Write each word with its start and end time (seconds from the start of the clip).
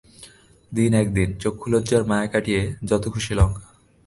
দিন 0.71 0.91
একদিন 0.93 1.29
চক্ষুলজার 1.39 2.03
মায়া 2.03 2.27
কাটিয়ে 2.27 2.61
যত 2.83 3.03
খুশি 3.07 3.33
লঙ্কা। 3.33 3.65